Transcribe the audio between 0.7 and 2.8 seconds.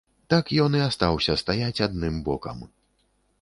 і астаўся стаяць адным бокам.